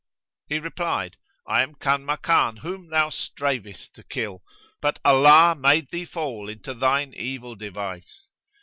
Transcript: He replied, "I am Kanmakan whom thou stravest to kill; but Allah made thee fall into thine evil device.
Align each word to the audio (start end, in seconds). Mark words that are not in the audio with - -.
He 0.49 0.57
replied, 0.57 1.17
"I 1.45 1.61
am 1.61 1.75
Kanmakan 1.75 2.61
whom 2.61 2.89
thou 2.89 3.09
stravest 3.11 3.93
to 3.93 4.01
kill; 4.03 4.41
but 4.81 4.97
Allah 5.05 5.53
made 5.55 5.91
thee 5.91 6.05
fall 6.05 6.49
into 6.49 6.73
thine 6.73 7.13
evil 7.15 7.53
device. 7.55 8.31